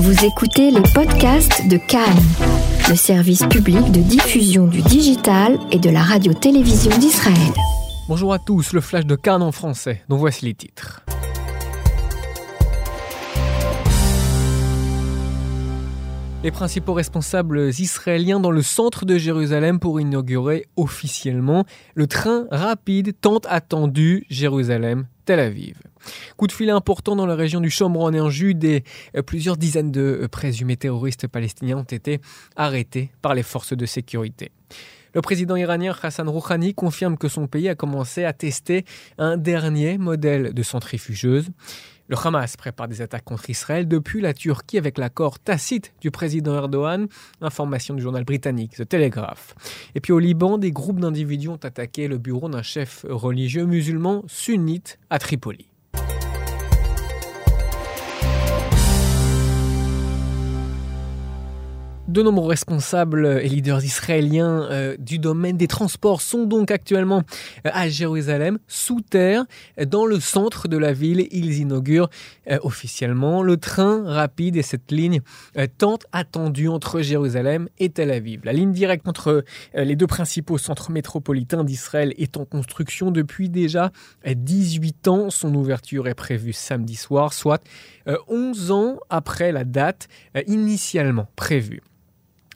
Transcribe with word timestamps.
Vous 0.00 0.24
écoutez 0.24 0.70
les 0.70 0.82
podcasts 0.94 1.66
de 1.66 1.76
Cannes, 1.76 2.22
le 2.88 2.94
service 2.94 3.44
public 3.46 3.90
de 3.90 4.00
diffusion 4.00 4.68
du 4.68 4.80
digital 4.80 5.58
et 5.72 5.80
de 5.80 5.90
la 5.90 6.02
radio-télévision 6.02 6.96
d'Israël. 6.98 7.52
Bonjour 8.08 8.32
à 8.32 8.38
tous, 8.38 8.74
le 8.74 8.80
flash 8.80 9.06
de 9.06 9.16
Cannes 9.16 9.42
en 9.42 9.50
français, 9.50 10.04
dont 10.08 10.16
voici 10.16 10.44
les 10.44 10.54
titres. 10.54 11.04
Les 16.44 16.52
principaux 16.52 16.94
responsables 16.94 17.70
israéliens 17.80 18.38
dans 18.38 18.52
le 18.52 18.62
centre 18.62 19.04
de 19.04 19.18
Jérusalem 19.18 19.80
pour 19.80 20.00
inaugurer 20.00 20.66
officiellement 20.76 21.64
le 21.96 22.06
train 22.06 22.46
rapide 22.52 23.16
tant 23.20 23.40
attendu 23.48 24.24
Jérusalem-Tel 24.30 25.40
Aviv. 25.40 25.74
Coup 26.36 26.46
de 26.46 26.52
filet 26.52 26.72
important 26.72 27.16
dans 27.16 27.26
la 27.26 27.34
région 27.34 27.60
du 27.60 27.70
Shomron 27.70 28.12
et 28.12 28.20
en 28.20 28.30
Judée. 28.30 28.84
Plusieurs 29.26 29.56
dizaines 29.56 29.92
de 29.92 30.28
présumés 30.30 30.76
terroristes 30.76 31.26
palestiniens 31.26 31.78
ont 31.78 31.82
été 31.82 32.20
arrêtés 32.56 33.10
par 33.22 33.34
les 33.34 33.42
forces 33.42 33.76
de 33.76 33.86
sécurité. 33.86 34.50
Le 35.14 35.22
président 35.22 35.56
iranien 35.56 35.94
Hassan 36.00 36.28
Rouhani 36.28 36.74
confirme 36.74 37.16
que 37.16 37.28
son 37.28 37.46
pays 37.46 37.68
a 37.68 37.74
commencé 37.74 38.24
à 38.24 38.32
tester 38.32 38.84
un 39.16 39.36
dernier 39.36 39.98
modèle 39.98 40.52
de 40.52 40.62
centrifugeuse. 40.62 41.48
Le 42.08 42.16
Hamas 42.16 42.56
prépare 42.56 42.88
des 42.88 43.02
attaques 43.02 43.24
contre 43.24 43.50
Israël 43.50 43.86
depuis 43.86 44.20
la 44.20 44.32
Turquie 44.32 44.78
avec 44.78 44.96
l'accord 44.96 45.38
tacite 45.38 45.92
du 46.00 46.10
président 46.10 46.54
Erdogan, 46.54 47.06
information 47.42 47.94
du 47.94 48.02
journal 48.02 48.24
britannique 48.24 48.76
The 48.76 48.88
Telegraph. 48.88 49.54
Et 49.94 50.00
puis 50.00 50.12
au 50.12 50.18
Liban, 50.18 50.56
des 50.56 50.72
groupes 50.72 51.00
d'individus 51.00 51.48
ont 51.48 51.56
attaqué 51.56 52.08
le 52.08 52.16
bureau 52.16 52.48
d'un 52.48 52.62
chef 52.62 53.04
religieux 53.08 53.66
musulman 53.66 54.24
sunnite 54.26 54.98
à 55.10 55.18
Tripoli. 55.18 55.68
De 62.08 62.22
nombreux 62.22 62.48
responsables 62.48 63.38
et 63.42 63.50
leaders 63.50 63.84
israéliens 63.84 64.62
euh, 64.70 64.96
du 64.98 65.18
domaine 65.18 65.58
des 65.58 65.66
transports 65.66 66.22
sont 66.22 66.46
donc 66.46 66.70
actuellement 66.70 67.22
euh, 67.66 67.70
à 67.74 67.90
Jérusalem, 67.90 68.58
sous 68.66 69.02
terre, 69.02 69.44
dans 69.86 70.06
le 70.06 70.18
centre 70.18 70.68
de 70.68 70.78
la 70.78 70.94
ville. 70.94 71.28
Ils 71.32 71.58
inaugurent 71.58 72.08
euh, 72.50 72.58
officiellement 72.62 73.42
le 73.42 73.58
train 73.58 74.04
rapide 74.10 74.56
et 74.56 74.62
cette 74.62 74.90
ligne 74.90 75.20
tant 75.76 75.98
attendue 76.12 76.68
entre 76.68 77.02
Jérusalem 77.02 77.68
et 77.78 77.90
Tel 77.90 78.10
Aviv. 78.10 78.40
La 78.42 78.54
ligne 78.54 78.72
directe 78.72 79.06
entre 79.06 79.44
les 79.74 79.94
deux 79.94 80.06
principaux 80.06 80.56
centres 80.56 80.90
métropolitains 80.90 81.62
d'Israël 81.62 82.14
est 82.16 82.38
en 82.38 82.46
construction 82.46 83.10
depuis 83.10 83.50
déjà 83.50 83.92
18 84.24 85.08
ans. 85.08 85.30
Son 85.30 85.54
ouverture 85.54 86.08
est 86.08 86.14
prévue 86.14 86.54
samedi 86.54 86.96
soir, 86.96 87.34
soit 87.34 87.62
11 88.28 88.70
ans 88.70 88.98
après 89.10 89.52
la 89.52 89.64
date 89.64 90.08
initialement 90.46 91.28
prévue. 91.36 91.82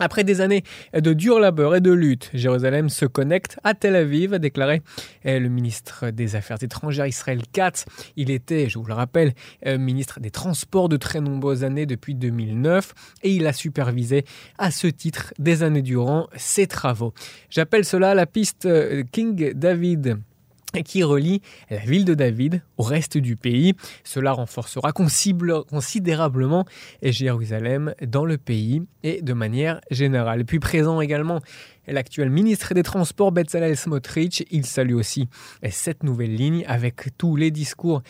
Après 0.02 0.24
des 0.24 0.40
années 0.40 0.64
de 0.92 1.12
dur 1.12 1.38
labeur 1.38 1.76
et 1.76 1.80
de 1.80 1.92
lutte, 1.92 2.28
Jérusalem 2.34 2.88
se 2.88 3.06
connecte 3.06 3.60
à 3.62 3.72
Tel 3.74 3.94
Aviv, 3.94 4.34
a 4.34 4.40
déclaré 4.40 4.82
euh, 5.26 5.38
le 5.38 5.48
ministre 5.48 6.10
des 6.10 6.34
Affaires 6.34 6.60
étrangères 6.60 7.06
Israël 7.06 7.42
Katz. 7.52 7.84
Il 8.16 8.32
était, 8.32 8.68
je 8.68 8.80
vous 8.80 8.84
le 8.84 8.94
rappelle, 8.94 9.32
euh, 9.64 9.78
ministre 9.78 10.18
des 10.18 10.32
Transports 10.32 10.88
de 10.88 10.96
très 10.96 11.20
nombreuses 11.20 11.62
années 11.62 11.86
depuis 11.86 12.16
2009 12.16 12.94
et 13.22 13.30
il 13.30 13.46
a 13.46 13.52
supervisé 13.52 14.24
à 14.58 14.72
ce 14.72 14.88
titre 14.88 15.32
des 15.38 15.62
années 15.62 15.82
durant 15.82 16.26
ses 16.34 16.66
travaux. 16.66 17.14
J'appelle 17.48 17.84
cela 17.84 18.16
la 18.16 18.26
piste 18.26 18.66
euh, 18.66 19.04
King 19.12 19.52
David 19.52 20.18
qui 20.80 21.02
relie 21.02 21.42
la 21.70 21.78
ville 21.78 22.04
de 22.04 22.14
David 22.14 22.62
au 22.78 22.82
reste 22.82 23.18
du 23.18 23.36
pays. 23.36 23.74
Cela 24.04 24.32
renforcera 24.32 24.92
considérablement 24.92 26.64
Jérusalem 27.02 27.94
dans 28.06 28.24
le 28.24 28.38
pays 28.38 28.82
et 29.02 29.20
de 29.20 29.32
manière 29.34 29.80
générale. 29.90 30.44
Puis 30.44 30.58
présent 30.58 31.00
également 31.00 31.40
l'actuel 31.86 32.30
ministre 32.30 32.74
des 32.74 32.82
Transports 32.82 33.32
Bezalel 33.32 33.76
Smotrich. 33.76 34.44
Il 34.50 34.66
salue 34.66 34.94
aussi 34.94 35.28
cette 35.70 36.02
nouvelle 36.02 36.34
ligne 36.34 36.64
avec 36.66 37.16
tous 37.18 37.36
les 37.36 37.50
discours 37.50 38.02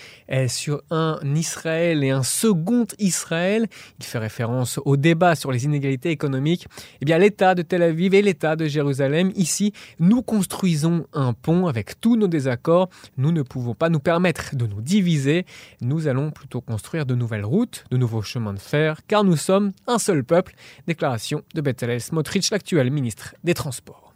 sur 0.49 0.83
un 0.91 1.19
Israël 1.35 2.05
et 2.05 2.11
un 2.11 2.23
second 2.23 2.87
Israël. 2.99 3.67
Il 3.99 4.05
fait 4.05 4.19
référence 4.19 4.79
au 4.85 4.97
débat 4.97 5.35
sur 5.35 5.53
les 5.53 5.65
inégalités 5.65 6.11
économiques. 6.11 6.67
Eh 7.01 7.05
bien, 7.05 7.19
l'État 7.19 7.55
de 7.55 7.63
Tel 7.63 7.83
Aviv 7.83 8.15
et 8.15 8.23
l'État 8.23 8.57
de 8.57 8.67
Jérusalem, 8.67 9.33
ici, 9.37 9.73
nous 9.99 10.23
construisons 10.23 11.07
un 11.13 11.33
pont 11.33 11.67
avec 11.67 12.01
tous 12.01 12.17
nos 12.17 12.29
désaccords. 12.29 12.89
Nous 13.17 13.33
ne 13.33 13.43
pouvons 13.43 13.75
pas 13.75 13.89
nous 13.89 14.01
permettre 14.01 14.55
de 14.55 14.67
nous 14.67 14.81
diviser. 14.81 15.47
Nous 15.81 16.09
allons 16.09 16.31
plutôt 16.31 16.61
construire 16.61 17.07
de 17.07 17.15
nouvelles 17.15 17.45
routes, 17.45 17.85
de 17.91 17.97
nouveaux 17.97 18.23
chemins 18.23 18.53
de 18.53 18.59
fer, 18.59 19.01
car 19.07 19.25
nous 19.25 19.37
sommes 19.37 19.73
un 19.87 19.99
seul 19.99 20.25
peuple. 20.25 20.55
Déclaration 20.87 21.43
de 21.55 21.61
Bezalel 21.61 22.01
Smotrich, 22.01 22.51
l'actuel 22.51 22.91
ministre 22.91 23.35
des 23.45 23.55
Transports 23.55 23.62
transport. 23.63 24.12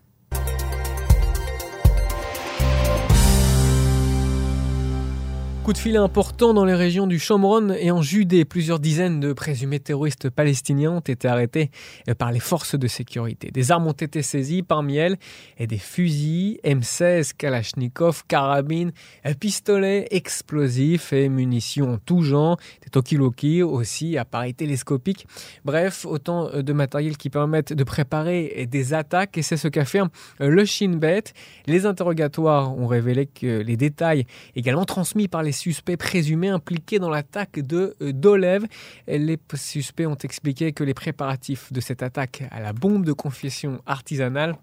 Coup 5.66 5.72
de 5.72 5.78
filet 5.78 5.98
important 5.98 6.54
dans 6.54 6.64
les 6.64 6.76
régions 6.76 7.08
du 7.08 7.18
Shomron 7.18 7.70
et 7.70 7.90
en 7.90 8.00
Judée. 8.00 8.44
Plusieurs 8.44 8.78
dizaines 8.78 9.18
de 9.18 9.32
présumés 9.32 9.80
terroristes 9.80 10.30
palestiniens 10.30 10.92
ont 10.92 11.00
été 11.00 11.26
arrêtés 11.26 11.72
par 12.18 12.30
les 12.30 12.38
forces 12.38 12.78
de 12.78 12.86
sécurité. 12.86 13.50
Des 13.50 13.72
armes 13.72 13.88
ont 13.88 13.90
été 13.90 14.22
saisies, 14.22 14.62
parmi 14.62 14.96
elles 14.96 15.16
et 15.58 15.66
des 15.66 15.78
fusils, 15.78 16.60
M16, 16.62 17.32
Kalachnikov, 17.36 18.22
carabines, 18.28 18.92
pistolets 19.40 20.06
explosifs 20.12 21.12
et 21.12 21.28
munitions 21.28 21.94
en 21.94 21.98
tout 21.98 22.22
genre, 22.22 22.60
des 22.84 22.90
tokiloki 22.90 23.64
aussi, 23.64 24.16
appareils 24.16 24.54
télescopiques. 24.54 25.26
Bref, 25.64 26.06
autant 26.06 26.62
de 26.62 26.72
matériel 26.72 27.16
qui 27.16 27.28
permettent 27.28 27.72
de 27.72 27.82
préparer 27.82 28.68
des 28.70 28.94
attaques 28.94 29.36
et 29.36 29.42
c'est 29.42 29.56
ce 29.56 29.66
qu'affirme 29.66 30.10
le 30.38 30.64
Shin 30.64 30.98
Bet. 30.98 31.24
Les 31.66 31.86
interrogatoires 31.86 32.78
ont 32.78 32.86
révélé 32.86 33.26
que 33.26 33.62
les 33.62 33.76
détails 33.76 34.26
également 34.54 34.84
transmis 34.84 35.26
par 35.26 35.42
les 35.42 35.55
suspects 35.56 35.96
présumés 35.96 36.48
impliqués 36.48 36.98
dans 36.98 37.10
l'attaque 37.10 37.58
de 37.60 37.96
euh, 38.00 38.12
Dolev. 38.12 38.66
Les 39.08 39.38
suspects 39.54 40.06
ont 40.06 40.16
expliqué 40.16 40.72
que 40.72 40.84
les 40.84 40.94
préparatifs 40.94 41.72
de 41.72 41.80
cette 41.80 42.02
attaque 42.02 42.44
à 42.50 42.60
la 42.60 42.72
bombe 42.72 43.04
de 43.04 43.12
confession 43.12 43.80
artisanale 43.86 44.56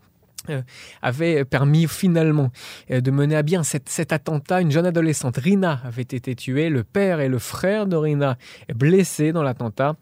euh, 0.50 0.62
avaient 1.02 1.46
permis 1.46 1.88
finalement 1.88 2.52
euh, 2.92 3.00
de 3.00 3.12
mener 3.12 3.36
à 3.36 3.44
bien 3.44 3.64
cet, 3.64 4.12
attentat. 4.12 4.62
Une 4.62 4.72
jeune 4.72 4.86
adolescente, 4.86 5.38
Rina, 5.38 5.80
avait 5.86 6.02
été 6.02 6.36
tuée. 6.36 6.70
Le 6.70 6.84
père 6.84 7.22
et 7.22 7.30
le 7.30 7.40
frère 7.40 7.88
de 7.88 7.96
Rina 7.96 8.38
blessés 8.74 9.32
dans 9.32 9.44
l'attentat. 9.44 9.96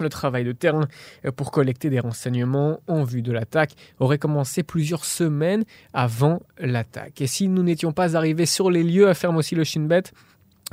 Le 0.00 0.08
travail 0.08 0.44
de 0.44 0.52
terrain 0.52 0.88
pour 1.36 1.50
collecter 1.50 1.90
des 1.90 2.00
renseignements 2.00 2.80
en 2.88 3.04
vue 3.04 3.22
de 3.22 3.30
l'attaque 3.30 3.72
aurait 4.00 4.18
commencé 4.18 4.62
plusieurs 4.62 5.04
semaines 5.04 5.64
avant 5.92 6.40
l'attaque. 6.58 7.20
Et 7.20 7.26
si 7.26 7.46
nous 7.46 7.62
n'étions 7.62 7.92
pas 7.92 8.16
arrivés 8.16 8.46
sur 8.46 8.70
les 8.70 8.82
lieux, 8.82 9.08
affirme 9.08 9.36
aussi 9.36 9.54
le 9.54 9.64
Shinbet, 9.64 10.04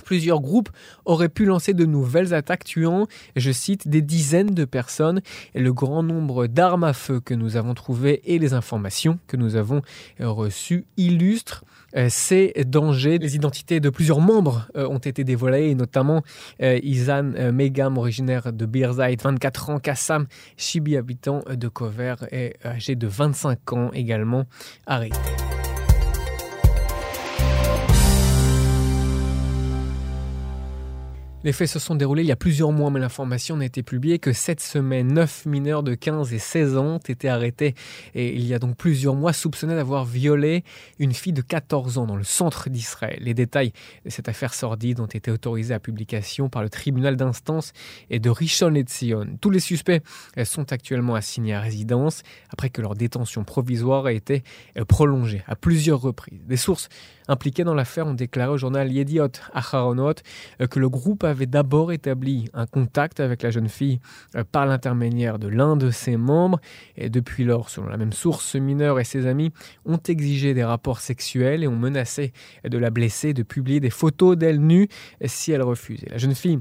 Plusieurs 0.04 0.42
groupes 0.42 0.70
auraient 1.06 1.30
pu 1.30 1.46
lancer 1.46 1.74
de 1.74 1.86
nouvelles 1.86 2.34
attaques 2.34 2.66
tuant, 2.66 3.08
je 3.36 3.52
cite, 3.52 3.88
des 3.88 4.02
dizaines 4.02 4.54
de 4.54 4.66
personnes. 4.66 5.22
Et 5.56 5.62
le 5.62 5.74
grand 5.74 6.04
nombre 6.04 6.48
d'armes 6.48 6.84
à 6.84 6.94
feu 6.94 7.20
que 7.20 7.34
nous 7.34 7.58
avons 7.58 7.74
trouvées 7.74 8.22
et 8.26 8.40
les 8.40 8.54
informations 8.54 9.20
que 9.28 9.38
nous 9.38 9.56
avons 9.56 9.82
reçues 10.20 10.86
illustrent 10.98 11.64
euh, 11.96 12.08
ces 12.10 12.54
dangers. 12.66 13.18
Les 13.18 13.36
identités 13.36 13.80
de 13.80 13.90
plusieurs 13.90 14.20
membres 14.20 14.68
euh, 14.76 14.88
ont 14.88 15.00
été 15.00 15.24
dévoilées, 15.24 15.74
notamment 15.76 16.24
euh, 16.62 16.80
Izan 16.84 17.52
Megam, 17.52 17.98
originaire 17.98 18.54
de 18.54 18.66
Birzeit, 18.66 19.18
24 19.22 19.70
ans, 19.70 19.80
Kassam 19.80 20.28
Chibi, 20.58 20.98
habitant 20.98 21.44
de 21.50 21.68
Kover, 21.68 22.16
et 22.31 22.56
âgé 22.64 22.96
de 22.96 23.08
25 23.08 23.74
ans 23.74 23.92
également, 23.94 24.46
arrêté. 24.86 25.18
Les 31.46 31.54
faits 31.54 31.70
se 31.70 31.80
sont 31.80 31.96
déroulés 31.96 32.24
il 32.24 32.28
y 32.28 32.34
a 32.34 32.36
plusieurs 32.36 32.74
mois, 32.74 32.92
mais 32.92 33.00
l'information 33.00 33.56
n'a 33.56 33.64
été 33.64 33.82
publiée 33.82 34.19
que 34.19 34.34
cette 34.34 34.60
semaine. 34.60 35.13
Neuf 35.13 35.46
mineurs 35.46 35.84
de 35.84 35.96
15 35.96 36.34
et 36.34 36.38
16 36.38 36.75
ans 36.75 36.96
ont 36.96 36.98
été 36.98 37.30
arrêtés 37.30 37.75
et 38.13 38.36
il 38.36 38.46
y 38.46 38.54
a 38.54 38.60
donc 38.60 38.75
plusieurs 38.75 39.16
mois 39.16 39.31
soupçonnés 39.31 39.75
d'avoir 39.75 40.04
violé 40.04 40.66
une 41.00 41.13
fille 41.13 41.31
de 41.31 41.42
14 41.42 41.98
ans 41.98 42.06
dans 42.06 42.18
le 42.18 42.25
centre 42.25 42.69
d'Israël. 42.69 43.19
Les 43.22 43.34
détails 43.34 43.72
de 44.04 44.10
cette 44.10 44.28
affaire 44.28 44.54
sordide 44.54 45.00
ont 45.00 45.06
été 45.06 45.31
autorisés 45.31 45.74
à 45.74 45.80
publication 45.80 46.50
par 46.50 46.62
le 46.62 46.69
tribunal 46.69 47.16
d'instance 47.16 47.72
et 48.10 48.19
de 48.19 48.30
Rishon 48.30 48.68
LeZion. 48.68 49.38
Tous 49.40 49.50
les 49.50 49.62
suspects 49.62 50.04
sont 50.44 50.74
actuellement 50.74 51.16
assignés 51.16 51.54
à 51.54 51.62
résidence 51.62 52.22
après 52.50 52.69
que 52.69 52.81
leur 52.81 52.96
détention 52.96 53.46
provisoire 53.46 54.08
a 54.08 54.12
été 54.12 54.44
prolongée 54.90 55.42
à 55.48 55.56
plusieurs 55.56 56.02
reprises. 56.02 56.42
Des 56.46 56.58
sources 56.58 56.90
impliquées 57.30 57.63
dans 57.63 57.75
l'affaire 57.75 58.08
ont 58.08 58.13
déclaré 58.13 58.52
au 58.52 58.58
journal 58.58 58.92
Yediot 58.92 59.30
Aharonot 59.54 60.16
que 60.69 60.80
le 60.80 60.90
groupe 60.90 61.29
avait 61.30 61.46
d'abord 61.46 61.92
établi 61.92 62.50
un 62.54 62.66
contact 62.66 63.20
avec 63.20 63.44
la 63.44 63.52
jeune 63.52 63.70
fille 63.70 64.00
euh, 64.36 64.44
par 64.50 64.66
l'intermédiaire 64.66 65.40
de 65.40 65.48
l'un 65.48 65.78
de 65.78 65.92
ses 65.92 66.18
membres. 66.18 66.60
Et 66.98 67.10
depuis 67.10 67.44
lors, 67.44 67.70
selon 67.70 67.88
la 67.88 67.98
même 67.98 68.14
source, 68.14 68.46
ce 68.46 68.58
mineur 68.58 69.00
et 69.00 69.04
ses 69.04 69.26
amis 69.28 69.52
ont 69.86 70.00
exigé 70.08 70.54
des 70.54 70.64
rapports 70.64 71.00
sexuels 71.00 71.64
et 71.64 71.68
ont 71.68 71.76
menacé 71.76 72.34
de 72.64 72.78
la 72.78 72.90
blesser, 72.90 73.34
de 73.34 73.44
publier 73.44 73.80
des 73.80 73.90
photos 73.90 74.38
d'elle 74.38 74.60
nue 74.60 74.88
si 75.26 75.52
elle 75.52 75.62
refusait. 75.62 76.08
La 76.10 76.18
jeune 76.18 76.36
fille 76.36 76.60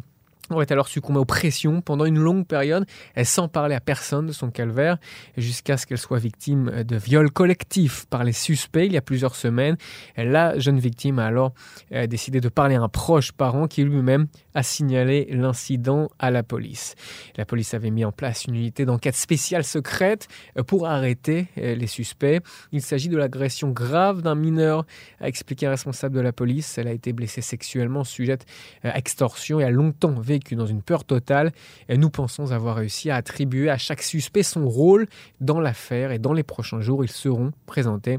aurait 0.50 0.70
alors 0.72 0.88
succombé 0.88 1.18
aux 1.18 1.24
pressions 1.24 1.80
pendant 1.80 2.04
une 2.04 2.18
longue 2.18 2.46
période, 2.46 2.86
sans 3.22 3.48
parler 3.48 3.74
à 3.74 3.80
personne 3.80 4.26
de 4.26 4.32
son 4.32 4.50
calvaire, 4.50 4.98
jusqu'à 5.36 5.76
ce 5.76 5.86
qu'elle 5.86 5.98
soit 5.98 6.18
victime 6.18 6.82
de 6.82 6.96
viols 6.96 7.30
collectifs 7.30 8.06
par 8.06 8.24
les 8.24 8.32
suspects 8.32 8.86
il 8.86 8.92
y 8.92 8.96
a 8.96 9.02
plusieurs 9.02 9.34
semaines. 9.34 9.76
La 10.16 10.58
jeune 10.58 10.78
victime 10.78 11.18
a 11.18 11.26
alors 11.26 11.52
euh, 11.92 12.06
décidé 12.06 12.40
de 12.40 12.48
parler 12.48 12.74
à 12.74 12.82
un 12.82 12.88
proche 12.88 13.32
parent 13.32 13.66
qui 13.66 13.84
lui-même 13.84 14.26
a 14.54 14.62
signalé 14.62 15.28
l'incident 15.30 16.08
à 16.18 16.30
la 16.30 16.42
police. 16.42 16.94
La 17.36 17.44
police 17.44 17.74
avait 17.74 17.90
mis 17.90 18.04
en 18.04 18.12
place 18.12 18.44
une 18.46 18.54
unité 18.54 18.84
d'enquête 18.84 19.14
spéciale 19.14 19.64
secrète 19.64 20.28
euh, 20.56 20.62
pour 20.62 20.86
arrêter 20.86 21.48
euh, 21.58 21.74
les 21.74 21.86
suspects. 21.86 22.40
Il 22.72 22.82
s'agit 22.82 23.08
de 23.08 23.16
l'agression 23.16 23.70
grave 23.70 24.22
d'un 24.22 24.34
mineur, 24.34 24.84
a 25.20 25.28
expliqué 25.28 25.66
un 25.66 25.70
responsable 25.70 26.14
de 26.16 26.20
la 26.20 26.32
police. 26.32 26.78
Elle 26.78 26.88
a 26.88 26.92
été 26.92 27.12
blessée 27.12 27.42
sexuellement, 27.42 28.04
sujette 28.04 28.46
à 28.82 28.96
extorsion 28.98 29.60
et 29.60 29.64
a 29.64 29.70
longtemps 29.70 30.14
vécu 30.20 30.37
dans 30.56 30.66
une 30.66 30.82
peur 30.82 31.04
totale. 31.04 31.52
Nous 31.88 32.10
pensons 32.10 32.52
avoir 32.52 32.76
réussi 32.76 33.10
à 33.10 33.16
attribuer 33.16 33.70
à 33.70 33.78
chaque 33.78 34.02
suspect 34.02 34.42
son 34.42 34.68
rôle 34.68 35.06
dans 35.40 35.60
l'affaire 35.60 36.12
et 36.12 36.18
dans 36.18 36.32
les 36.32 36.42
prochains 36.42 36.80
jours, 36.80 37.04
ils 37.04 37.10
seront 37.10 37.52
présentés 37.66 38.18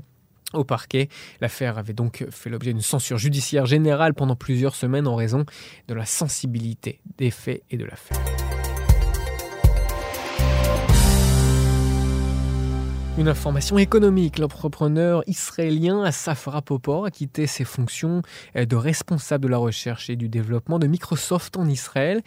au 0.54 0.63
parquet. 0.63 1.10
L'affaire 1.42 1.77
avait 1.77 1.94
donc 1.94 2.25
fait 2.31 2.50
l'objet 2.50 2.74
d'une 2.74 2.81
censure 2.81 3.18
judiciaire 3.18 3.66
générale 3.66 4.13
pendant 4.13 4.36
plusieurs 4.36 4.75
semaines 4.75 5.07
en 5.07 5.16
raison 5.16 5.45
de 5.88 5.94
la 5.94 6.06
sensibilité 6.06 7.00
des 7.18 7.31
faits 7.31 7.63
et 7.69 7.77
de 7.77 7.86
l'affaire. 7.86 8.49
Une 13.19 13.27
information 13.27 13.77
économique. 13.77 14.39
L'entrepreneur 14.39 15.24
israélien 15.27 16.04
Asaf 16.04 16.45
Rapoport 16.45 17.04
a 17.04 17.12
quitté 17.12 17.48
ses 17.48 17.66
fonctions 17.66 18.21
de 18.56 18.75
responsable 18.77 19.44
de 19.44 19.50
la 19.50 19.57
recherche 19.57 20.10
et 20.10 20.16
du 20.16 20.30
développement 20.30 20.80
de 20.80 20.88
Microsoft 20.88 21.57
en 21.57 21.68
Israël. 21.68 22.21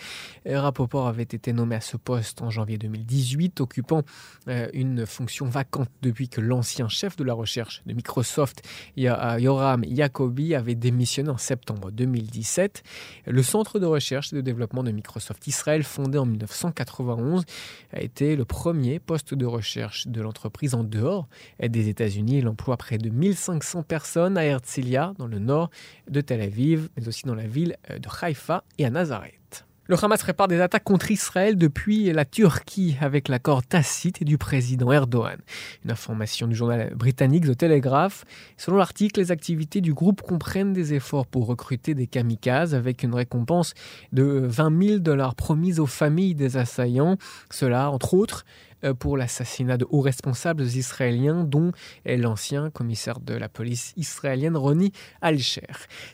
Rapoport 0.47 1.09
avait 1.09 1.23
été 1.23 1.55
nommé 1.55 1.77
à 1.77 1.81
ce 1.81 1.97
poste 1.97 2.43
en 2.43 2.51
janvier 2.51 2.77
2018, 2.77 3.63
occupant 3.63 4.03
euh, 4.49 4.69
une 4.75 5.07
fonction 5.07 5.47
vacante 5.47 5.89
depuis 6.03 6.29
que 6.29 6.43
l'ancien 6.43 6.89
chef 6.89 7.17
de 7.17 7.25
la 7.25 7.33
recherche 7.33 7.81
de 7.87 7.95
Microsoft, 7.95 8.61
Yoram 8.99 9.85
Yacobi, 9.85 10.55
avait 10.55 10.75
démissionné 10.75 11.31
en 11.31 11.39
septembre 11.39 11.91
2017. 11.91 12.83
Le 13.29 13.43
centre 13.43 13.79
de 13.79 13.87
recherche 13.87 14.35
et 14.35 14.37
de 14.37 14.43
développement 14.43 14.83
de 14.83 14.91
Microsoft 14.91 15.47
Israël, 15.47 15.85
fondé 15.85 16.19
en 16.19 16.27
1991, 16.27 17.47
a 17.95 18.03
été 18.03 18.37
le 18.37 18.45
premier 18.45 18.99
poste 18.99 19.33
de 19.33 19.47
recherche 19.47 20.07
de 20.07 20.21
l'entreprise 20.21 20.75
en 20.75 20.82
dehors 20.85 21.29
des 21.61 21.89
États-Unis. 21.89 22.39
Il 22.39 22.49
emploie 22.49 22.77
près 22.77 22.99
de 22.99 23.11
1500 23.11 23.83
personnes 23.83 24.37
à 24.37 24.45
Herzliya, 24.45 25.15
dans 25.19 25.27
le 25.27 25.39
nord 25.39 25.71
de 26.09 26.21
Tel 26.21 26.41
Aviv, 26.41 26.89
mais 26.97 27.09
aussi 27.09 27.25
dans 27.25 27.35
la 27.35 27.47
ville 27.47 27.77
de 27.89 28.09
Haïfa 28.21 28.65
et 28.79 28.85
à 28.85 28.91
Nazareth. 28.91 29.65
Le 29.93 29.97
Hamas 30.03 30.23
répare 30.23 30.47
des 30.47 30.61
attaques 30.61 30.85
contre 30.85 31.11
Israël 31.11 31.59
depuis 31.59 32.13
la 32.13 32.25
Turquie 32.25 32.97
avec 33.01 33.29
l'accord 33.29 33.63
tacite 33.63 34.23
du 34.23 34.39
président 34.39 34.93
Erdogan. 34.93 35.39
Une 35.85 35.91
information 35.91 36.47
du 36.47 36.55
journal 36.55 36.95
britannique 36.95 37.45
The 37.45 37.59
Telegraph. 37.59 38.25
Selon 38.57 38.77
l'article, 38.77 39.19
les 39.19 39.33
activités 39.33 39.81
du 39.81 39.93
groupe 39.93 40.23
comprennent 40.23 40.73
des 40.73 40.95
efforts 40.95 41.27
pour 41.27 41.47
recruter 41.47 41.95
des 41.95 42.07
kamikazes 42.07 42.77
avec 42.77 43.03
une 43.03 43.13
récompense 43.13 43.75
de 44.13 44.23
20 44.23 44.83
000 44.87 44.99
dollars 45.01 45.35
promise 45.35 45.81
aux 45.81 45.87
familles 45.87 46.37
des 46.37 46.57
assaillants. 46.57 47.17
Cela, 47.51 47.91
entre 47.91 48.15
autres, 48.15 48.45
euh, 48.47 48.72
pour 48.99 49.17
l'assassinat 49.17 49.77
de 49.77 49.87
hauts 49.91 50.01
responsables 50.01 50.63
israéliens, 50.63 51.45
dont 51.45 51.73
l'ancien 52.05 52.71
commissaire 52.71 53.21
de 53.21 53.35
la 53.35 53.49
police 53.49 53.93
israélienne 53.97 54.57
Roni 54.57 54.93
Alcher. 55.21 55.63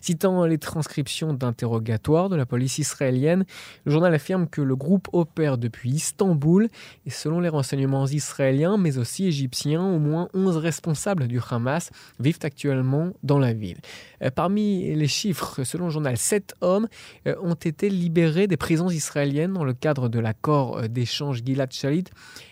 Citant 0.00 0.44
les 0.44 0.58
transcriptions 0.58 1.32
d'interrogatoires 1.32 2.28
de 2.28 2.36
la 2.36 2.46
police 2.46 2.78
israélienne, 2.78 3.44
le 3.84 3.92
journal 3.92 4.14
affirme 4.14 4.48
que 4.48 4.60
le 4.60 4.76
groupe 4.76 5.08
opère 5.12 5.58
depuis 5.58 5.90
Istanbul 5.90 6.68
et 7.06 7.10
selon 7.10 7.40
les 7.40 7.48
renseignements 7.48 8.06
israéliens, 8.06 8.76
mais 8.76 8.98
aussi 8.98 9.26
égyptiens, 9.26 9.84
au 9.84 9.98
moins 9.98 10.28
11 10.34 10.56
responsables 10.56 11.26
du 11.26 11.40
Hamas 11.50 11.90
vivent 12.18 12.38
actuellement 12.42 13.12
dans 13.22 13.38
la 13.38 13.52
ville. 13.52 13.78
Euh, 14.22 14.30
parmi 14.30 14.94
les 14.94 15.08
chiffres, 15.08 15.64
selon 15.64 15.86
le 15.86 15.90
journal, 15.90 16.16
7 16.16 16.54
hommes 16.60 16.88
euh, 17.26 17.34
ont 17.42 17.54
été 17.54 17.88
libérés 17.88 18.46
des 18.46 18.56
prisons 18.56 18.90
israéliennes 18.90 19.52
dans 19.52 19.64
le 19.64 19.74
cadre 19.74 20.08
de 20.08 20.18
l'accord 20.18 20.88
d'échange 20.88 21.42
Gilad 21.44 21.72
Shalit 21.72 22.04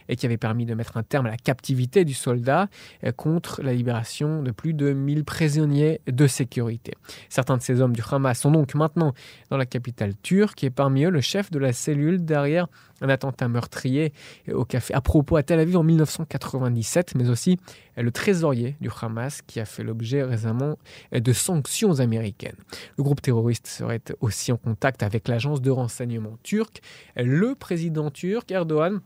et 0.08 0.16
qui 0.16 0.26
avait 0.26 0.36
permis 0.36 0.66
de 0.66 0.74
mettre 0.74 0.96
un 0.96 1.02
terme 1.02 1.26
à 1.26 1.30
la 1.30 1.36
captivité 1.36 2.04
du 2.04 2.14
soldat 2.14 2.68
euh, 3.04 3.12
contre 3.12 3.62
la 3.62 3.72
libération 3.72 4.42
de 4.42 4.50
plus 4.50 4.74
de 4.74 4.92
1000 4.92 5.24
prisonniers 5.24 6.00
de 6.06 6.26
sécurité. 6.26 6.92
Certains 7.28 7.56
de 7.56 7.62
ces 7.62 7.80
hommes 7.80 7.94
du 7.94 8.02
Hamas 8.10 8.38
sont 8.38 8.50
donc 8.50 8.74
maintenant 8.74 9.12
dans 9.50 9.56
la 9.56 9.66
capitale 9.66 10.14
turque 10.22 10.64
et 10.64 10.70
parmi 10.70 11.04
eux 11.04 11.10
le 11.10 11.20
chef 11.20 11.50
de 11.50 11.58
la 11.58 11.72
cellule 11.72 12.24
derrière 12.24 12.68
un 13.02 13.08
attentat 13.08 13.48
meurtrier 13.48 14.12
au 14.50 14.64
café 14.64 14.94
à 14.94 15.00
propos 15.00 15.36
à 15.36 15.42
Tel 15.42 15.60
Aviv 15.60 15.76
en 15.76 15.82
1997, 15.82 17.14
mais 17.14 17.28
aussi 17.28 17.58
le 17.96 18.10
trésorier 18.10 18.76
du 18.80 18.88
Hamas 19.00 19.42
qui 19.42 19.60
a 19.60 19.64
fait 19.64 19.82
l'objet 19.82 20.22
récemment 20.22 20.78
de 21.12 21.32
sanctions 21.32 22.00
américaines. 22.00 22.56
Le 22.96 23.04
groupe 23.04 23.20
terroriste 23.20 23.66
serait 23.66 24.02
aussi 24.20 24.52
en 24.52 24.56
contact 24.56 25.02
avec 25.02 25.28
l'agence 25.28 25.60
de 25.60 25.70
renseignement 25.70 26.38
turque. 26.42 26.80
Le 27.16 27.54
président 27.54 28.10
turc 28.10 28.50
Erdogan 28.50 29.00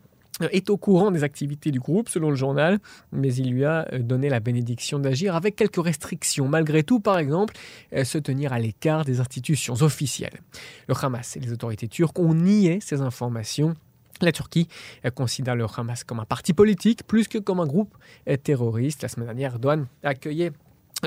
est 0.51 0.69
au 0.69 0.77
courant 0.77 1.11
des 1.11 1.23
activités 1.23 1.71
du 1.71 1.79
groupe, 1.79 2.09
selon 2.09 2.29
le 2.29 2.35
journal, 2.35 2.79
mais 3.11 3.33
il 3.33 3.51
lui 3.51 3.65
a 3.65 3.87
euh, 3.93 3.99
donné 3.99 4.29
la 4.29 4.39
bénédiction 4.39 4.99
d'agir 4.99 5.35
avec 5.35 5.55
quelques 5.55 5.83
restrictions. 5.83 6.47
Malgré 6.47 6.83
tout, 6.83 6.99
par 6.99 7.17
exemple, 7.17 7.53
euh, 7.93 8.03
se 8.03 8.17
tenir 8.17 8.53
à 8.53 8.59
l'écart 8.59 9.05
des 9.05 9.19
institutions 9.19 9.75
officielles. 9.81 10.41
Le 10.87 10.95
Hamas 10.99 11.35
et 11.37 11.39
les 11.39 11.51
autorités 11.51 11.87
turques 11.87 12.19
ont 12.19 12.33
nié 12.33 12.79
ces 12.81 13.01
informations 13.01 13.75
la 14.21 14.31
Turquie 14.31 14.67
euh, 15.03 15.09
considère 15.09 15.55
le 15.55 15.65
Hamas 15.75 16.03
comme 16.03 16.19
un 16.19 16.25
parti 16.25 16.53
politique 16.53 17.07
plus 17.07 17.27
que 17.27 17.39
comme 17.39 17.59
un 17.59 17.65
groupe 17.65 17.97
terroriste. 18.43 19.01
La 19.01 19.07
semaine 19.07 19.25
dernière, 19.25 19.57
Douane 19.57 19.87
accueillait 20.03 20.51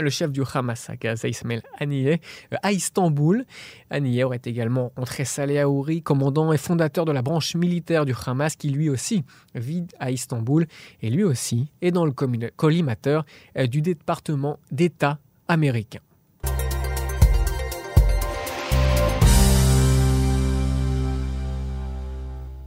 le 0.02 0.10
chef 0.10 0.32
du 0.32 0.42
Hamas 0.52 0.90
à 0.90 0.96
Gaza, 0.96 1.28
Ismail 1.28 1.62
Haniyeh, 1.78 2.20
euh, 2.52 2.56
à 2.62 2.72
Istanbul. 2.72 3.44
Haniyeh 3.90 4.24
aurait 4.24 4.40
également 4.44 4.92
rencontré 4.96 5.24
Saleh 5.24 5.60
Aouri, 5.60 6.02
commandant 6.02 6.52
et 6.52 6.58
fondateur 6.58 7.04
de 7.04 7.12
la 7.12 7.22
branche 7.22 7.54
militaire 7.54 8.04
du 8.04 8.14
Hamas, 8.26 8.56
qui 8.56 8.70
lui 8.70 8.88
aussi 8.88 9.24
vit 9.54 9.86
à 9.98 10.10
Istanbul 10.10 10.66
et 11.02 11.10
lui 11.10 11.24
aussi 11.24 11.70
est 11.82 11.90
dans 11.90 12.04
le 12.04 12.12
collimateur 12.12 13.24
euh, 13.58 13.66
du 13.66 13.82
département 13.82 14.58
d'État 14.70 15.18
américain. 15.48 16.00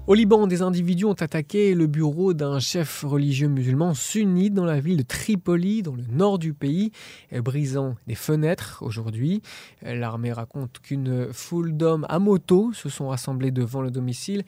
Au 0.07 0.13
Liban, 0.13 0.48
des 0.48 0.62
individus 0.62 1.04
ont 1.04 1.12
attaqué 1.12 1.73
le 1.73 1.85
bureau 1.85 2.33
d'un 2.33 2.59
chef 2.59 3.04
religieux 3.04 3.49
musulman 3.49 3.94
sunnite 3.94 4.54
dans 4.54 4.64
la 4.64 4.80
ville 4.80 4.95
de 4.95 5.04
Tripoli, 5.04 5.81
dans 5.81 5.95
le 5.95 6.06
nord 6.09 6.40
du 6.40 6.54
pays, 6.54 6.94
brisant 7.33 7.97
des 8.07 8.16
fenêtres 8.16 8.83
aujourd'hui. 8.83 9.42
L'armée 9.81 10.31
raconte 10.31 10.80
qu'une 10.80 11.33
foule 11.33 11.76
d'hommes 11.76 12.06
à 12.07 12.19
moto 12.19 12.71
se 12.71 12.87
sont 12.87 13.09
rassemblés 13.09 13.52
devant 13.52 13.81
le 13.81 13.92
domicile 13.92 14.44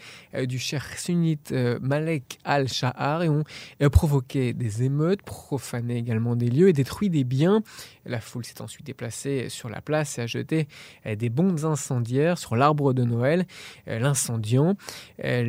du 0.47 0.59
chef 0.59 0.97
sunnite 0.97 1.51
euh, 1.51 1.79
Malek 1.81 2.39
al-Shahar 2.43 3.23
et 3.23 3.29
ont 3.29 3.43
euh, 3.81 3.89
provoqué 3.89 4.53
des 4.53 4.83
émeutes, 4.83 5.21
profané 5.23 5.97
également 5.97 6.35
des 6.35 6.49
lieux 6.49 6.69
et 6.69 6.73
détruit 6.73 7.09
des 7.09 7.23
biens. 7.23 7.61
La 8.05 8.21
foule 8.21 8.45
s'est 8.45 8.61
ensuite 8.61 8.85
déplacée 8.85 9.49
sur 9.49 9.69
la 9.69 9.81
place 9.81 10.17
et 10.17 10.21
a 10.21 10.27
jeté 10.27 10.67
euh, 11.05 11.15
des 11.15 11.29
bombes 11.29 11.65
incendiaires 11.65 12.37
sur 12.37 12.55
l'arbre 12.55 12.93
de 12.93 13.03
Noël, 13.03 13.45
l'incendiant 13.87 14.75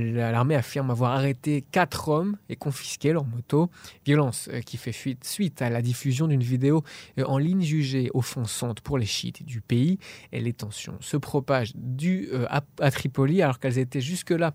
l'armée 0.01 0.55
affirme 0.55 0.91
avoir 0.91 1.13
arrêté 1.13 1.65
quatre 1.71 2.09
hommes 2.09 2.37
et 2.49 2.57
confisqué 2.57 3.13
leur 3.13 3.25
moto. 3.25 3.71
Violence 4.05 4.49
euh, 4.53 4.61
qui 4.61 4.77
fait 4.77 4.95
suite 5.23 5.63
à 5.63 5.71
la 5.71 5.83
diffusion 5.83 6.27
d'une 6.29 6.43
vidéo 6.43 6.83
euh, 7.19 7.25
en 7.25 7.39
ligne 7.39 7.63
jugée 7.63 8.11
offensante 8.15 8.81
pour 8.81 8.99
les 8.99 9.07
chiites 9.07 9.45
du 9.45 9.61
pays. 9.61 9.99
Et 10.33 10.41
les 10.41 10.53
tensions 10.53 10.97
se 11.01 11.17
propagent 11.17 11.73
du, 11.75 12.29
euh, 12.33 12.47
à, 12.49 12.91
Tripoli 12.91 13.43
alors 13.43 13.59
qu'elles 13.59 13.79
étaient 13.79 14.01
jusque-là 14.01 14.55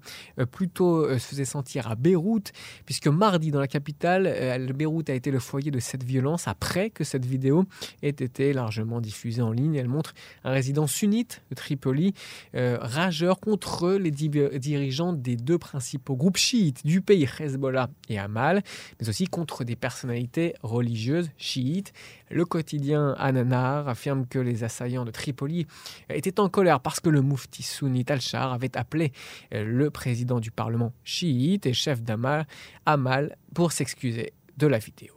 plutôt 0.51 1.07
se 1.17 1.25
faisaient 1.25 1.45
sentir 1.45 1.87
à 1.87 1.95
Beyrouth, 1.95 2.51
puisque 2.85 3.07
mardi 3.07 3.51
dans 3.51 3.59
la 3.59 3.67
capitale, 3.67 4.63
Beyrouth 4.73 5.09
a 5.09 5.13
été 5.13 5.31
le 5.31 5.39
foyer 5.39 5.71
de 5.71 5.79
cette 5.79 6.03
violence 6.03 6.47
après 6.47 6.89
que 6.89 7.03
cette 7.03 7.25
vidéo 7.25 7.65
ait 8.01 8.09
été 8.09 8.53
largement 8.53 8.99
diffusée 8.99 9.41
en 9.41 9.51
ligne. 9.51 9.75
Elle 9.75 9.87
montre 9.87 10.13
un 10.43 10.51
résident 10.51 10.87
sunnite 10.87 11.43
de 11.49 11.55
Tripoli, 11.55 12.13
rageur 12.53 13.39
contre 13.39 13.93
les 13.93 14.11
dirigeants 14.11 15.13
des 15.13 15.34
deux 15.35 15.57
principaux 15.57 16.15
groupes 16.15 16.37
chiites 16.37 16.85
du 16.85 17.01
pays, 17.01 17.27
Hezbollah 17.39 17.89
et 18.09 18.19
Amal, 18.19 18.63
mais 18.99 19.09
aussi 19.09 19.25
contre 19.25 19.63
des 19.63 19.75
personnalités 19.75 20.55
religieuses 20.63 21.29
chiites. 21.37 21.93
Le 22.29 22.45
quotidien 22.45 23.15
Ananar 23.17 23.87
affirme 23.87 24.25
que 24.25 24.39
les 24.39 24.63
assaillants 24.63 25.05
de 25.05 25.11
Tripoli 25.11 25.67
étaient 26.09 26.39
en 26.39 26.49
colère 26.49 26.79
parce 26.79 26.99
que 26.99 27.09
le 27.09 27.21
moufti 27.21 27.63
sunnite 27.63 28.11
al-Shar 28.11 28.53
avait 28.53 28.75
appelé 28.77 29.11
le 29.51 29.89
président 29.89 30.39
du 30.39 30.51
parlement 30.51 30.93
chiite 31.03 31.65
et 31.65 31.73
chef 31.73 32.01
d'Amal 32.01 32.47
Amal 32.85 33.37
pour 33.53 33.71
s'excuser 33.71 34.33
de 34.57 34.67
la 34.67 34.77
vidéo. 34.77 35.13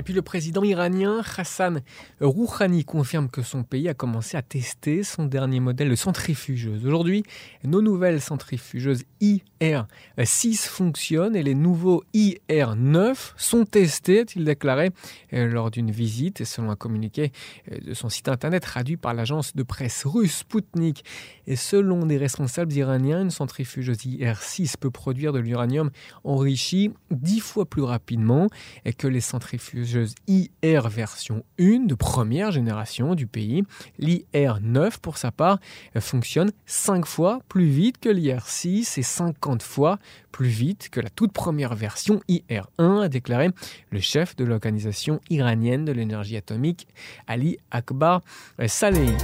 Et 0.00 0.02
puis 0.02 0.14
le 0.14 0.22
président 0.22 0.64
iranien 0.64 1.20
Hassan 1.36 1.82
Rouhani 2.22 2.86
confirme 2.86 3.28
que 3.28 3.42
son 3.42 3.64
pays 3.64 3.86
a 3.86 3.92
commencé 3.92 4.38
à 4.38 4.40
tester 4.40 5.02
son 5.02 5.26
dernier 5.26 5.60
modèle 5.60 5.90
de 5.90 5.94
centrifugeuse. 5.94 6.86
Aujourd'hui, 6.86 7.22
nos 7.64 7.82
nouvelles 7.82 8.22
centrifugeuses 8.22 9.02
IR6 9.20 10.66
fonctionnent 10.66 11.36
et 11.36 11.42
les 11.42 11.54
nouveaux 11.54 12.02
IR9 12.14 13.32
sont 13.36 13.66
testés, 13.66 14.20
a-t-il 14.20 14.46
déclaré 14.46 14.88
euh, 15.34 15.46
lors 15.46 15.70
d'une 15.70 15.90
visite, 15.90 16.44
selon 16.44 16.70
un 16.70 16.76
communiqué 16.76 17.30
euh, 17.70 17.78
de 17.80 17.92
son 17.92 18.08
site 18.08 18.28
internet 18.28 18.62
traduit 18.62 18.96
par 18.96 19.12
l'agence 19.12 19.54
de 19.54 19.62
presse 19.62 20.06
russe 20.06 20.38
Sputnik. 20.38 21.04
Et 21.46 21.56
selon 21.56 22.06
des 22.06 22.16
responsables 22.16 22.72
iraniens, 22.72 23.20
une 23.20 23.30
centrifugeuse 23.30 23.98
IR6 24.06 24.76
peut 24.80 24.90
produire 24.90 25.34
de 25.34 25.40
l'uranium 25.40 25.90
enrichi 26.24 26.90
dix 27.10 27.40
fois 27.40 27.66
plus 27.66 27.82
rapidement 27.82 28.46
que 28.96 29.06
les 29.06 29.20
IR 30.26 30.88
version 30.88 31.44
1 31.58 31.86
de 31.86 31.94
première 31.94 32.50
génération 32.50 33.14
du 33.14 33.26
pays. 33.26 33.64
L'IR9, 33.98 34.98
pour 35.00 35.18
sa 35.18 35.30
part, 35.30 35.58
fonctionne 35.98 36.52
5 36.66 37.06
fois 37.06 37.40
plus 37.48 37.68
vite 37.68 37.98
que 37.98 38.08
l'IR6 38.08 38.98
et 38.98 39.02
50 39.02 39.62
fois 39.62 39.98
plus 40.32 40.48
vite 40.48 40.88
que 40.90 41.00
la 41.00 41.10
toute 41.10 41.32
première 41.32 41.74
version 41.74 42.20
IR1, 42.28 43.02
a 43.02 43.08
déclaré 43.08 43.50
le 43.90 44.00
chef 44.00 44.36
de 44.36 44.44
l'organisation 44.44 45.20
iranienne 45.28 45.84
de 45.84 45.92
l'énergie 45.92 46.36
atomique, 46.36 46.86
Ali 47.26 47.58
Akbar 47.70 48.22
Salehi. 48.66 49.14